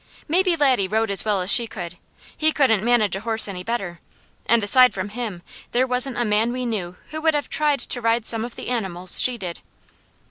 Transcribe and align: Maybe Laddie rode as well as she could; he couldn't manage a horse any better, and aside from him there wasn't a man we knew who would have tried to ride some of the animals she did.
Maybe 0.27 0.55
Laddie 0.55 0.87
rode 0.87 1.11
as 1.11 1.23
well 1.25 1.41
as 1.41 1.51
she 1.51 1.67
could; 1.67 1.99
he 2.35 2.51
couldn't 2.51 2.83
manage 2.83 3.15
a 3.15 3.19
horse 3.19 3.47
any 3.47 3.61
better, 3.63 3.99
and 4.47 4.63
aside 4.63 4.95
from 4.95 5.09
him 5.09 5.43
there 5.73 5.85
wasn't 5.85 6.17
a 6.17 6.25
man 6.25 6.51
we 6.51 6.65
knew 6.65 6.97
who 7.11 7.21
would 7.21 7.35
have 7.35 7.49
tried 7.49 7.79
to 7.81 8.01
ride 8.01 8.25
some 8.25 8.43
of 8.43 8.55
the 8.55 8.69
animals 8.69 9.21
she 9.21 9.37
did. 9.37 9.59